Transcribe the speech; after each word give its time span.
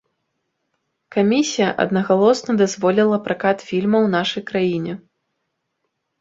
Камісія 1.15 1.67
аднагалосна 1.83 2.51
дазволіла 2.61 3.19
пракат 3.27 3.57
фільма 3.69 3.97
ў 4.07 4.13
нашай 4.15 4.43
краіне. 4.49 4.93